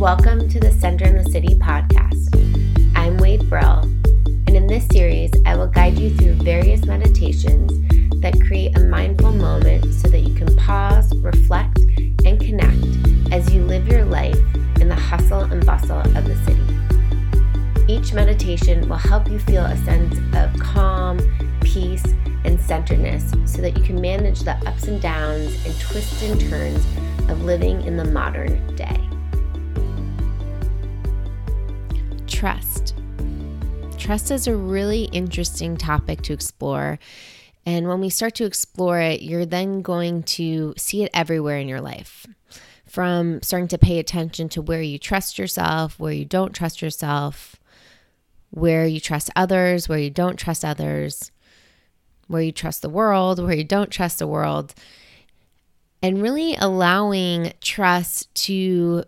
Welcome 0.00 0.48
to 0.48 0.58
the 0.58 0.70
Center 0.70 1.04
in 1.04 1.22
the 1.22 1.30
City 1.30 1.56
podcast. 1.56 2.34
I'm 2.96 3.18
Wade 3.18 3.46
Brill, 3.50 3.82
and 4.46 4.56
in 4.56 4.66
this 4.66 4.86
series, 4.86 5.30
I 5.44 5.56
will 5.56 5.66
guide 5.66 5.98
you 5.98 6.16
through 6.16 6.36
various 6.36 6.86
meditations 6.86 7.70
that 8.22 8.40
create 8.46 8.78
a 8.78 8.84
mindful 8.84 9.30
moment 9.30 9.92
so 9.92 10.08
that 10.08 10.20
you 10.20 10.34
can 10.34 10.56
pause, 10.56 11.14
reflect, 11.16 11.80
and 12.24 12.40
connect 12.40 13.30
as 13.30 13.52
you 13.52 13.62
live 13.62 13.86
your 13.88 14.06
life 14.06 14.38
in 14.80 14.88
the 14.88 14.94
hustle 14.94 15.42
and 15.42 15.66
bustle 15.66 16.00
of 16.00 16.24
the 16.24 16.36
city. 16.46 17.92
Each 17.92 18.14
meditation 18.14 18.88
will 18.88 18.96
help 18.96 19.30
you 19.30 19.38
feel 19.38 19.66
a 19.66 19.76
sense 19.84 20.16
of 20.34 20.58
calm, 20.58 21.18
peace, 21.60 22.06
and 22.44 22.58
centeredness 22.58 23.32
so 23.44 23.60
that 23.60 23.76
you 23.76 23.84
can 23.84 24.00
manage 24.00 24.40
the 24.40 24.56
ups 24.66 24.84
and 24.84 24.98
downs 25.02 25.62
and 25.66 25.78
twists 25.78 26.22
and 26.22 26.40
turns 26.40 26.86
of 27.28 27.42
living 27.42 27.82
in 27.82 27.98
the 27.98 28.06
modern 28.06 28.74
day. 28.76 28.96
Trust. 32.40 32.94
Trust 33.98 34.30
is 34.30 34.46
a 34.46 34.56
really 34.56 35.10
interesting 35.12 35.76
topic 35.76 36.22
to 36.22 36.32
explore. 36.32 36.98
And 37.66 37.86
when 37.86 38.00
we 38.00 38.08
start 38.08 38.34
to 38.36 38.46
explore 38.46 38.98
it, 38.98 39.20
you're 39.20 39.44
then 39.44 39.82
going 39.82 40.22
to 40.22 40.72
see 40.78 41.02
it 41.02 41.10
everywhere 41.12 41.58
in 41.58 41.68
your 41.68 41.82
life. 41.82 42.26
From 42.86 43.42
starting 43.42 43.68
to 43.68 43.76
pay 43.76 43.98
attention 43.98 44.48
to 44.48 44.62
where 44.62 44.80
you 44.80 44.98
trust 44.98 45.38
yourself, 45.38 46.00
where 46.00 46.14
you 46.14 46.24
don't 46.24 46.54
trust 46.54 46.80
yourself, 46.80 47.56
where 48.48 48.86
you 48.86 49.00
trust 49.00 49.28
others, 49.36 49.86
where 49.86 49.98
you 49.98 50.08
don't 50.08 50.38
trust 50.38 50.64
others, 50.64 51.30
where 52.26 52.40
you 52.40 52.52
trust 52.52 52.80
the 52.80 52.88
world, 52.88 53.38
where 53.38 53.52
you 53.52 53.64
don't 53.64 53.90
trust 53.90 54.18
the 54.18 54.26
world, 54.26 54.72
and 56.02 56.22
really 56.22 56.56
allowing 56.56 57.52
trust 57.60 58.34
to 58.46 59.04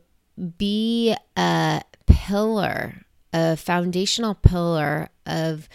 be 0.58 1.16
a 1.34 1.80
pillar, 2.04 3.06
a 3.32 3.56
foundational 3.56 4.34
pillar 4.34 5.08
of 5.26 5.68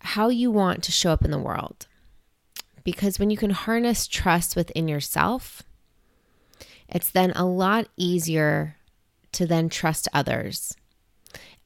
how 0.00 0.28
you 0.28 0.50
want 0.50 0.82
to 0.84 0.92
show 0.92 1.10
up 1.10 1.24
in 1.24 1.30
the 1.30 1.38
world. 1.38 1.86
Because 2.82 3.18
when 3.18 3.30
you 3.30 3.36
can 3.36 3.50
harness 3.50 4.06
trust 4.06 4.56
within 4.56 4.88
yourself, 4.88 5.62
it's 6.88 7.10
then 7.10 7.32
a 7.32 7.44
lot 7.44 7.88
easier 7.96 8.76
to 9.32 9.46
then 9.46 9.68
trust 9.68 10.08
others 10.12 10.74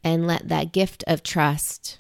and 0.03 0.27
let 0.27 0.49
that 0.49 0.73
gift 0.73 1.05
of 1.07 1.23
trust 1.23 1.99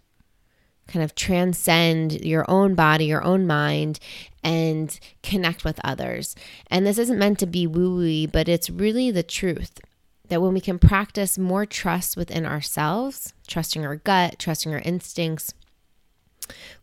kind 0.86 1.02
of 1.02 1.14
transcend 1.14 2.24
your 2.24 2.44
own 2.50 2.74
body, 2.74 3.06
your 3.06 3.24
own 3.24 3.46
mind, 3.46 3.98
and 4.42 4.98
connect 5.22 5.64
with 5.64 5.80
others. 5.82 6.36
And 6.70 6.86
this 6.86 6.98
isn't 6.98 7.18
meant 7.18 7.38
to 7.38 7.46
be 7.46 7.66
woo 7.66 7.96
woo, 7.96 8.26
but 8.28 8.48
it's 8.48 8.68
really 8.68 9.10
the 9.10 9.22
truth 9.22 9.80
that 10.28 10.40
when 10.40 10.54
we 10.54 10.60
can 10.60 10.78
practice 10.78 11.36
more 11.38 11.66
trust 11.66 12.16
within 12.16 12.46
ourselves, 12.46 13.34
trusting 13.46 13.84
our 13.84 13.96
gut, 13.96 14.38
trusting 14.38 14.72
our 14.72 14.80
instincts, 14.80 15.54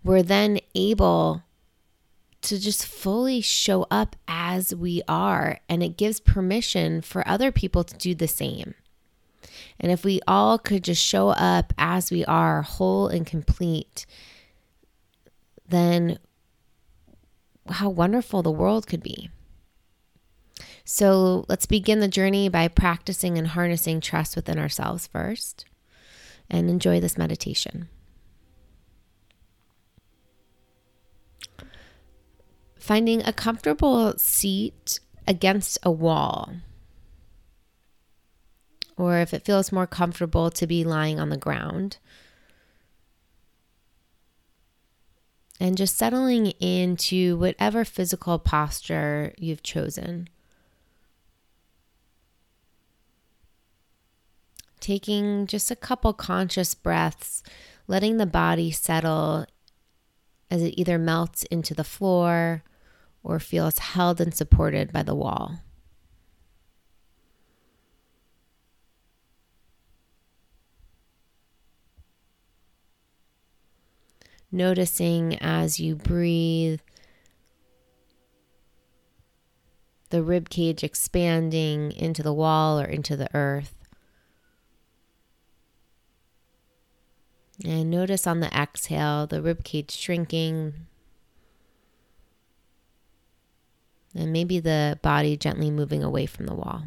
we're 0.03 0.23
then 0.23 0.59
able 0.75 1.43
to 2.41 2.59
just 2.59 2.85
fully 2.85 3.41
show 3.41 3.85
up 3.91 4.15
as 4.27 4.73
we 4.75 5.01
are. 5.07 5.59
And 5.69 5.83
it 5.83 5.97
gives 5.97 6.19
permission 6.19 7.01
for 7.01 7.27
other 7.27 7.51
people 7.51 7.83
to 7.83 7.97
do 7.97 8.15
the 8.15 8.27
same. 8.27 8.73
And 9.79 9.91
if 9.91 10.03
we 10.03 10.21
all 10.27 10.57
could 10.57 10.83
just 10.83 11.03
show 11.03 11.29
up 11.29 11.73
as 11.77 12.11
we 12.11 12.23
are, 12.25 12.61
whole 12.61 13.07
and 13.07 13.25
complete, 13.25 14.05
then 15.67 16.19
how 17.67 17.89
wonderful 17.89 18.43
the 18.43 18.51
world 18.51 18.87
could 18.87 19.01
be. 19.01 19.29
So 20.93 21.45
let's 21.47 21.65
begin 21.65 22.01
the 22.01 22.09
journey 22.09 22.49
by 22.49 22.67
practicing 22.67 23.37
and 23.37 23.47
harnessing 23.47 24.01
trust 24.01 24.35
within 24.35 24.59
ourselves 24.59 25.07
first 25.07 25.63
and 26.49 26.69
enjoy 26.69 26.99
this 26.99 27.17
meditation. 27.17 27.87
Finding 32.77 33.25
a 33.25 33.31
comfortable 33.31 34.17
seat 34.17 34.99
against 35.25 35.77
a 35.81 35.89
wall 35.89 36.55
or 38.97 39.19
if 39.19 39.33
it 39.33 39.45
feels 39.45 39.71
more 39.71 39.87
comfortable 39.87 40.51
to 40.51 40.67
be 40.67 40.83
lying 40.83 41.21
on 41.21 41.29
the 41.29 41.37
ground. 41.37 41.99
And 45.57 45.77
just 45.77 45.95
settling 45.95 46.47
into 46.59 47.37
whatever 47.37 47.85
physical 47.85 48.37
posture 48.39 49.33
you've 49.37 49.63
chosen. 49.63 50.27
Taking 54.81 55.47
just 55.47 55.71
a 55.71 55.75
couple 55.77 56.11
conscious 56.11 56.75
breaths, 56.75 57.41
letting 57.87 58.17
the 58.17 58.25
body 58.25 58.71
settle 58.71 59.45
as 60.49 60.61
it 60.61 60.73
either 60.77 60.97
melts 60.97 61.43
into 61.43 61.73
the 61.73 61.85
floor 61.85 62.63
or 63.23 63.39
feels 63.39 63.77
held 63.77 64.19
and 64.19 64.33
supported 64.33 64.91
by 64.91 65.03
the 65.03 65.15
wall. 65.15 65.59
noticing 74.51 75.37
as 75.39 75.79
you 75.79 75.95
breathe 75.95 76.81
the 80.09 80.21
rib 80.21 80.49
cage 80.49 80.83
expanding 80.83 81.91
into 81.93 82.21
the 82.21 82.33
wall 82.33 82.79
or 82.79 82.85
into 82.85 83.15
the 83.15 83.33
earth. 83.33 83.80
And 87.63 87.91
notice 87.91 88.25
on 88.25 88.39
the 88.39 88.53
exhale 88.55 89.27
the 89.27 89.41
rib 89.41 89.63
cage 89.63 89.91
shrinking. 89.91 90.73
And 94.15 94.33
maybe 94.33 94.59
the 94.59 94.99
body 95.01 95.37
gently 95.37 95.69
moving 95.71 96.03
away 96.03 96.25
from 96.25 96.47
the 96.47 96.55
wall. 96.55 96.83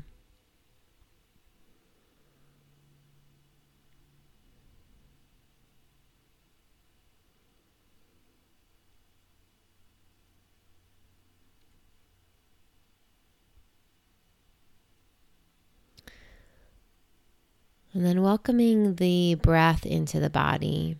And 17.94 18.05
then 18.05 18.22
welcoming 18.22 18.97
the 18.97 19.37
breath 19.37 19.87
into 19.87 20.19
the 20.19 20.28
body. 20.28 20.99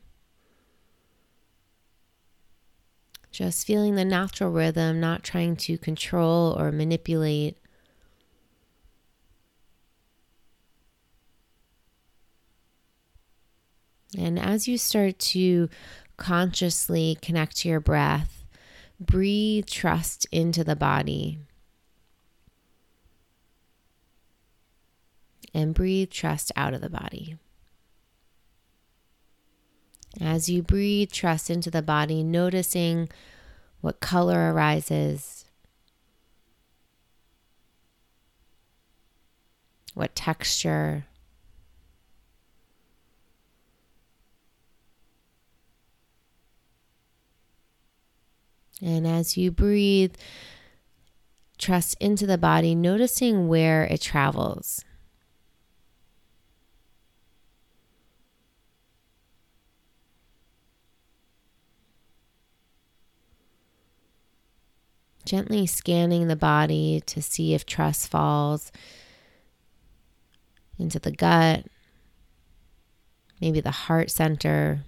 Just 3.32 3.66
feeling 3.66 3.97
the 3.97 4.05
natural 4.05 4.53
rhythm, 4.53 5.00
not 5.00 5.25
trying 5.25 5.56
to 5.56 5.77
control 5.77 6.56
or 6.56 6.71
manipulate. 6.71 7.59
And 14.16 14.38
as 14.38 14.69
you 14.69 14.78
start 14.78 15.19
to 15.19 15.69
consciously 16.16 17.19
connect 17.21 17.56
to 17.56 17.69
your 17.69 17.81
breath, 17.81 18.44
breathe 19.00 19.66
trust 19.66 20.28
into 20.31 20.62
the 20.62 20.77
body. 20.77 21.41
And 25.54 25.72
breathe 25.75 26.10
trust 26.10 26.50
out 26.56 26.75
of 26.75 26.81
the 26.81 26.91
body. 26.91 27.38
As 30.20 30.48
you 30.48 30.62
breathe 30.62 31.10
trust 31.10 31.48
into 31.48 31.70
the 31.70 31.82
body, 31.82 32.22
noticing 32.22 33.09
what 33.81 34.00
color 34.00 34.53
arises, 34.53 35.44
what 39.94 40.15
texture. 40.15 41.06
And 48.83 49.07
as 49.07 49.36
you 49.36 49.50
breathe, 49.50 50.15
trust 51.59 51.97
into 52.00 52.27
the 52.27 52.36
body, 52.39 52.74
noticing 52.74 53.48
where 53.48 53.84
it 53.84 54.00
travels. 54.00 54.84
Gently 65.24 65.66
scanning 65.66 66.28
the 66.28 66.36
body 66.36 67.03
to 67.06 67.22
see 67.22 67.54
if 67.54 67.66
trust 67.66 68.09
falls 68.09 68.71
into 70.78 70.98
the 70.98 71.10
gut, 71.10 71.65
maybe 73.41 73.60
the 73.60 73.71
heart 73.71 74.10
center. 74.10 74.80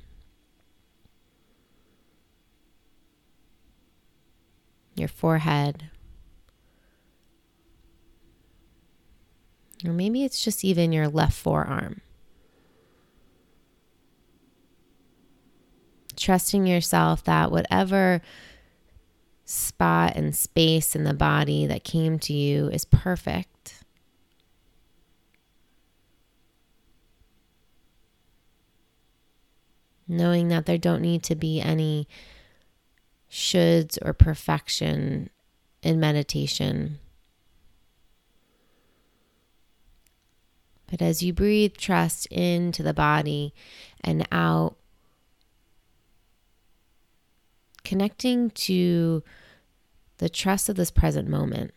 Your 4.95 5.09
forehead, 5.09 5.91
Or 9.85 9.93
maybe 9.93 10.25
it's 10.25 10.43
just 10.43 10.65
even 10.65 10.93
your 10.93 11.09
left 11.09 11.35
forearm. 11.37 12.01
Trusting 16.17 16.67
yourself 16.67 17.25
that 17.25 17.53
whatever 17.53 18.23
spot 19.47 20.17
and 20.17 20.35
space 20.35 20.97
in 20.97 21.05
the 21.05 21.15
body 21.15 21.67
that 21.67 21.85
came 21.85 22.19
to 22.19 22.33
you 22.33 22.69
is 22.69 22.85
perfect. 22.85 23.85
Knowing 30.09 30.49
that 30.49 30.67
there 30.67 30.77
don't 30.77 31.01
need 31.01 31.23
to 31.23 31.35
be 31.35 31.61
any 31.61 32.07
shoulds 33.31 33.99
or 34.03 34.13
perfection 34.13 35.31
in 35.83 35.99
meditation. 36.01 36.99
But 40.91 41.03
as 41.03 41.23
you 41.23 41.33
breathe 41.33 41.77
trust 41.77 42.27
into 42.27 42.83
the 42.83 42.95
body 42.95 43.53
and 44.03 44.27
out, 44.31 44.77
connecting 47.87 48.51
to 48.51 49.23
the 50.19 50.29
trust 50.29 50.69
of 50.69 50.75
this 50.75 50.91
present 50.91 51.29
moment. 51.29 51.71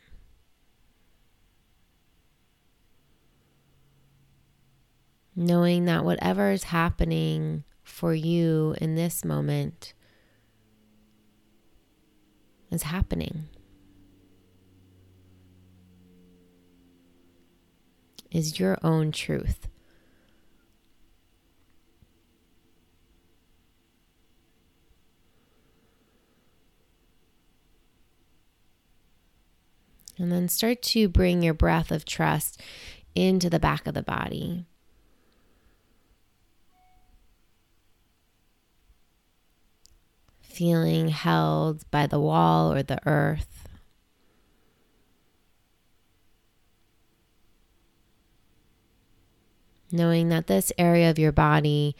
Knowing 5.36 5.86
that 5.86 6.04
whatever 6.04 6.50
is 6.50 6.64
happening 6.64 7.64
for 7.84 8.16
you 8.16 8.76
in 8.82 8.96
this 8.96 9.24
moment 9.24 9.94
is 12.72 12.82
happening. 12.82 13.48
Is 18.32 18.60
your 18.60 18.80
own 18.84 19.12
truth. 19.12 19.68
And 30.20 30.34
then 30.34 30.50
start 30.50 30.82
to 30.82 31.08
bring 31.08 31.42
your 31.42 31.54
breath 31.54 31.92
of 31.92 32.04
trust 32.04 32.62
into 33.16 33.50
the 33.50 33.60
back 33.60 33.88
of 33.88 33.94
the 33.94 34.04
body. 34.04 34.66
Feeling 40.42 41.08
held 41.08 41.90
by 41.90 42.06
the 42.06 42.20
wall 42.20 42.74
or 42.74 42.84
the 42.84 43.00
earth. 43.08 43.70
Knowing 49.90 50.28
that 50.28 50.48
this 50.48 50.74
area 50.78 51.10
of 51.10 51.18
your 51.18 51.32
body 51.32 51.96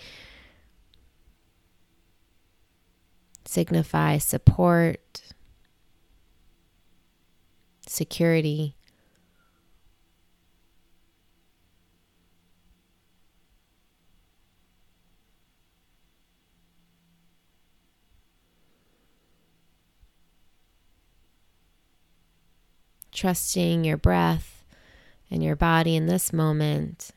signifies 3.46 4.26
support 4.26 5.34
security. 7.90 8.76
Trusting 23.12 23.84
your 23.84 23.98
breath 23.98 24.64
and 25.30 25.44
your 25.44 25.58
body 25.58 25.96
in 25.96 26.06
this 26.06 26.32
moment. 26.32 27.12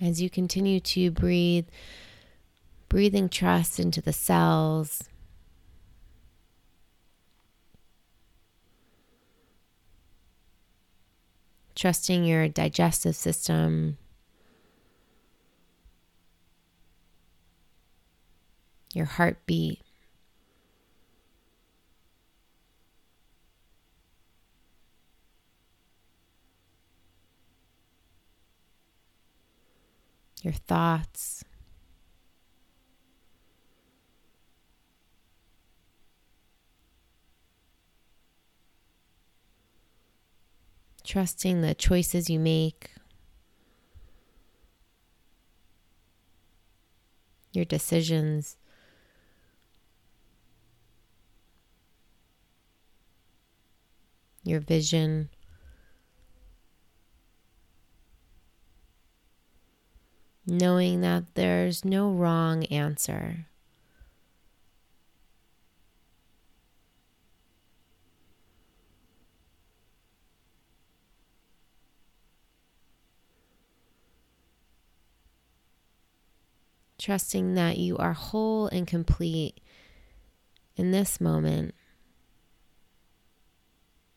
As 0.00 0.20
you 0.20 0.28
continue 0.28 0.78
to 0.80 1.10
breathe, 1.10 1.66
breathing 2.88 3.28
trust 3.28 3.80
into 3.80 4.02
the 4.02 4.12
cells. 4.12 5.02
Trusting 11.74 12.24
your 12.24 12.48
digestive 12.48 13.16
system, 13.16 13.98
your 18.94 19.04
heartbeat. 19.04 19.85
Your 30.46 30.52
thoughts. 30.52 31.44
Trusting 41.02 41.62
the 41.62 41.74
choices 41.74 42.30
you 42.30 42.38
make, 42.38 42.92
your 47.52 47.64
decisions. 47.64 48.56
Your 54.44 54.60
vision. 54.60 55.28
Knowing 60.46 61.00
that 61.00 61.34
there's 61.34 61.84
no 61.84 62.10
wrong 62.10 62.64
answer. 62.66 63.46
Trusting 76.98 77.54
that 77.54 77.78
you 77.78 77.96
are 77.98 78.14
whole 78.14 78.66
and 78.68 78.86
complete 78.86 79.60
in 80.76 80.90
this 80.90 81.20
moment, 81.20 81.74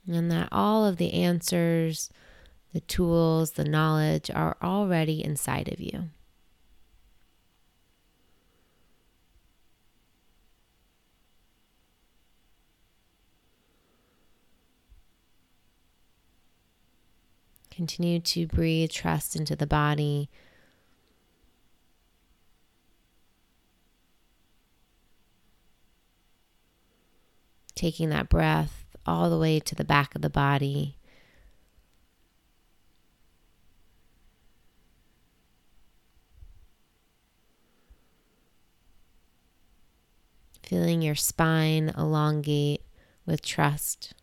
and 0.08 0.32
that 0.32 0.50
all 0.52 0.86
of 0.86 0.98
the 0.98 1.14
answers, 1.14 2.10
the 2.74 2.80
tools, 2.82 3.52
the 3.52 3.64
knowledge 3.64 4.32
are 4.32 4.58
already 4.64 5.24
inside 5.24 5.72
of 5.72 5.80
you. 5.80 6.10
Continue 17.80 18.20
to 18.20 18.46
breathe 18.46 18.92
trust 18.92 19.38
into 19.38 19.56
the 19.56 19.66
body. 19.66 20.30
Taking 27.76 28.10
that 28.10 28.28
breath 28.28 28.84
all 29.06 29.30
the 29.30 29.38
way 29.38 29.62
to 29.62 29.76
the 29.76 29.86
back 29.86 30.14
of 30.14 30.22
the 30.22 30.30
body. 30.30 30.98
Feeling 40.64 41.02
your 41.02 41.16
spine 41.16 41.94
elongate 41.98 42.82
with 43.26 43.42
trust. 43.42 44.14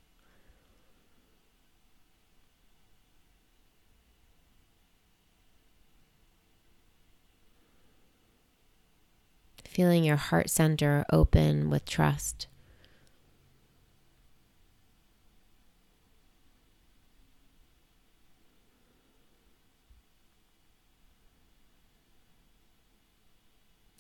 Feeling 9.77 10.05
your 10.05 10.17
heart 10.17 10.49
center 10.49 11.05
open 11.13 11.69
with 11.69 11.85
trust. 11.85 12.47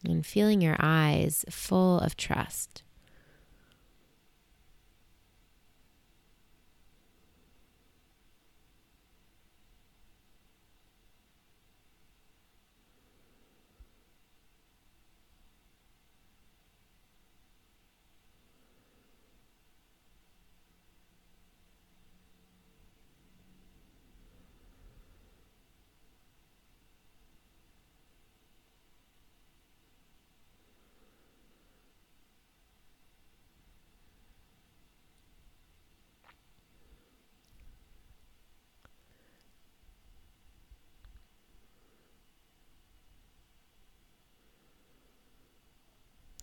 and 0.03 0.25
feeling 0.25 0.63
your 0.63 0.77
eyes 0.79 1.45
full 1.51 1.99
of 1.99 2.17
trust. 2.17 2.85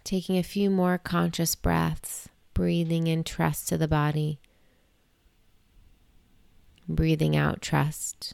Taking 0.03 0.37
a 0.37 0.43
few 0.43 0.69
more 0.69 0.97
conscious 0.97 1.55
breaths, 1.55 2.27
breathing 2.53 3.07
in 3.07 3.23
trust 3.23 3.69
to 3.69 3.77
the 3.77 3.87
body, 3.87 4.39
breathing 6.87 7.35
out 7.35 7.61
trust. 7.61 8.33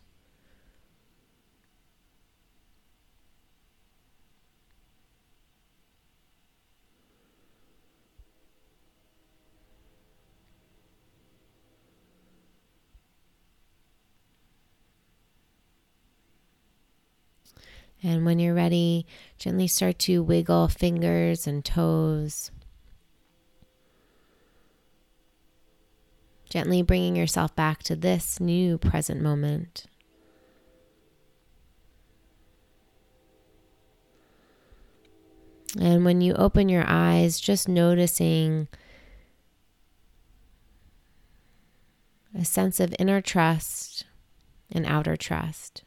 And 18.01 18.25
when 18.25 18.39
you're 18.39 18.53
ready, 18.53 19.05
gently 19.37 19.67
start 19.67 19.99
to 19.99 20.23
wiggle 20.23 20.69
fingers 20.69 21.45
and 21.45 21.63
toes. 21.65 22.51
Gently 26.49 26.81
bringing 26.81 27.15
yourself 27.15 27.55
back 27.55 27.83
to 27.83 27.95
this 27.95 28.39
new 28.39 28.77
present 28.77 29.21
moment. 29.21 29.85
And 35.77 36.03
when 36.03 36.21
you 36.21 36.33
open 36.33 36.69
your 36.69 36.85
eyes, 36.87 37.39
just 37.39 37.67
noticing 37.67 38.67
a 42.33 42.43
sense 42.43 42.79
of 42.79 42.95
inner 42.97 43.21
trust 43.21 44.05
and 44.71 44.85
outer 44.85 45.15
trust. 45.15 45.83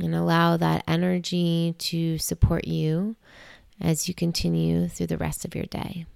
And 0.00 0.14
allow 0.14 0.56
that 0.56 0.84
energy 0.86 1.74
to 1.78 2.18
support 2.18 2.66
you 2.66 3.16
as 3.80 4.08
you 4.08 4.14
continue 4.14 4.88
through 4.88 5.06
the 5.06 5.18
rest 5.18 5.44
of 5.44 5.54
your 5.54 5.66
day. 5.66 6.06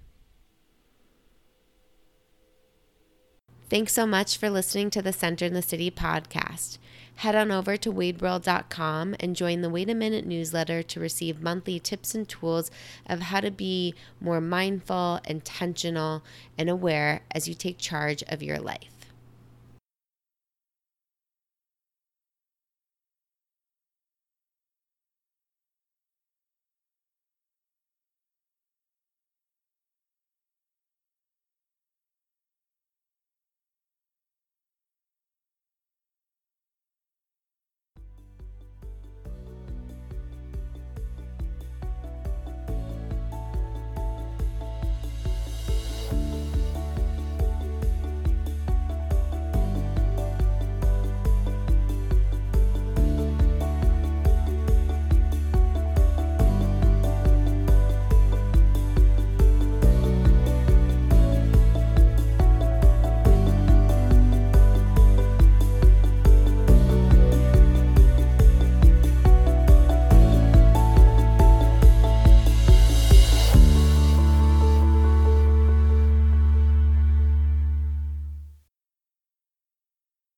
Thanks 3.71 3.93
so 3.93 4.05
much 4.05 4.37
for 4.37 4.51
listening 4.51 4.91
to 4.91 5.01
the 5.01 5.13
Center 5.13 5.45
in 5.45 5.55
the 5.55 5.63
City 5.63 5.93
podcast. 5.93 6.79
Head 7.17 7.37
on 7.37 7.53
over 7.53 7.77
to 7.77 7.93
wadeworld.com 7.93 9.15
and 9.21 9.37
join 9.37 9.61
the 9.61 9.71
Wait 9.71 9.89
a 9.89 9.95
Minute 9.95 10.27
newsletter 10.27 10.83
to 10.83 10.99
receive 10.99 11.41
monthly 11.41 11.79
tips 11.79 12.13
and 12.13 12.29
tools 12.29 12.73
of 13.07 13.21
how 13.21 13.39
to 13.39 13.53
be 13.53 13.95
more 14.21 14.41
mindful, 14.41 15.21
intentional, 15.29 16.25
and 16.59 16.69
aware 16.69 17.21
as 17.31 17.47
you 17.47 17.55
take 17.55 17.79
charge 17.79 18.25
of 18.27 18.43
your 18.43 18.59
life. 18.59 19.00